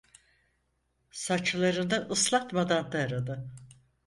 [1.11, 3.49] Saçlarını ıslatmadan taradı.